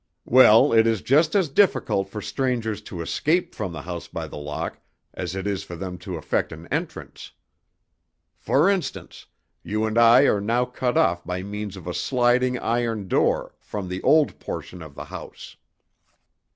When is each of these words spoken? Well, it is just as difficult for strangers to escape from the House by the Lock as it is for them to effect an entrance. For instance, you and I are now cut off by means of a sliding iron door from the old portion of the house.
Well, 0.25 0.73
it 0.73 0.87
is 0.87 1.03
just 1.03 1.35
as 1.35 1.47
difficult 1.47 2.09
for 2.09 2.23
strangers 2.23 2.81
to 2.89 3.01
escape 3.03 3.53
from 3.53 3.71
the 3.71 3.83
House 3.83 4.07
by 4.07 4.25
the 4.27 4.35
Lock 4.35 4.79
as 5.13 5.35
it 5.35 5.45
is 5.45 5.63
for 5.63 5.75
them 5.75 5.99
to 5.99 6.15
effect 6.17 6.51
an 6.51 6.65
entrance. 6.71 7.33
For 8.35 8.67
instance, 8.67 9.27
you 9.61 9.85
and 9.85 9.99
I 9.99 10.21
are 10.23 10.41
now 10.41 10.65
cut 10.65 10.97
off 10.97 11.23
by 11.23 11.43
means 11.43 11.77
of 11.77 11.85
a 11.85 11.93
sliding 11.93 12.57
iron 12.57 13.07
door 13.09 13.53
from 13.59 13.89
the 13.89 14.01
old 14.01 14.39
portion 14.39 14.81
of 14.81 14.95
the 14.95 15.05
house. 15.05 15.55